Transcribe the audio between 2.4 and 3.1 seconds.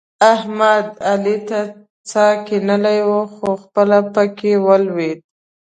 کنلې